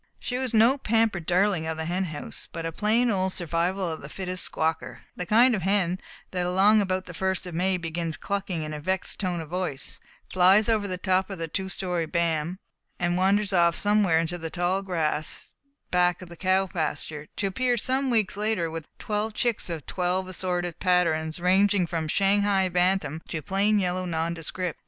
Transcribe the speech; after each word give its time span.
She 0.17 0.39
was 0.39 0.51
no 0.51 0.79
pampered 0.79 1.27
darling 1.27 1.67
of 1.67 1.77
the 1.77 1.85
hen 1.85 2.05
house, 2.05 2.49
but 2.51 2.65
a 2.65 2.71
plain 2.71 3.11
old 3.11 3.33
Survival 3.33 3.87
of 3.87 4.01
the 4.01 4.09
Fittest 4.09 4.43
Squawker; 4.43 5.01
the 5.15 5.27
kind 5.27 5.53
of 5.53 5.61
hen 5.61 5.99
that 6.31 6.43
along 6.43 6.81
about 6.81 7.05
the 7.05 7.13
first 7.13 7.45
of 7.45 7.53
May 7.53 7.77
begins 7.77 8.17
clucking 8.17 8.63
in 8.63 8.73
a 8.73 8.79
vexed 8.79 9.19
tone 9.19 9.39
of 9.41 9.49
voice, 9.49 9.99
flies 10.33 10.67
over 10.67 10.87
the 10.87 10.97
top 10.97 11.29
of 11.29 11.39
a 11.39 11.47
two 11.47 11.69
story 11.69 12.07
bam, 12.07 12.57
and 12.99 13.15
wanders 13.15 13.53
off 13.53 13.75
somewhere 13.75 14.17
into 14.17 14.39
the 14.39 14.49
tall 14.49 14.81
grass 14.81 15.53
back 15.91 16.23
of 16.23 16.29
the 16.29 16.35
cow 16.35 16.65
pasture, 16.65 17.27
to 17.35 17.45
appear 17.45 17.77
some 17.77 18.09
weeks 18.09 18.35
later 18.35 18.71
with 18.71 18.87
twelve 18.97 19.35
chicks 19.35 19.69
of 19.69 19.85
twelve 19.85 20.27
assorted 20.27 20.79
patterns, 20.79 21.39
ranging 21.39 21.85
from 21.85 22.07
Shanghai 22.07 22.69
bantam 22.69 23.21
to 23.27 23.43
plain 23.43 23.77
yellow 23.77 24.05
nondescript. 24.05 24.79